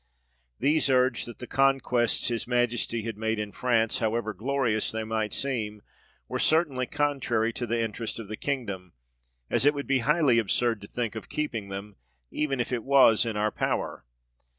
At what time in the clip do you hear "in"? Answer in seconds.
3.37-3.51, 13.27-13.37